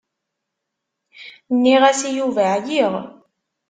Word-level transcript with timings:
Nniɣ-as 1.53 2.01
i 2.09 2.11
Yuba 2.17 2.43
ɛyiɣ. 2.55 2.93